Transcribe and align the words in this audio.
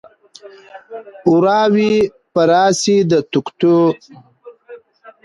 وراوي 1.33 1.93
به 2.33 2.41
راسي 2.51 2.97
د 3.09 3.13
توتکیو 3.31 3.81